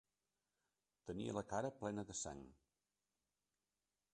[1.09, 2.41] Tenia la cara plena de sang.